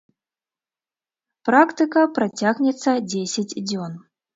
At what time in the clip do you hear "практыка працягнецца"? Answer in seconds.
1.51-2.99